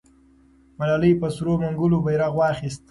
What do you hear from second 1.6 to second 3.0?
منګولو بیرغ واخیست.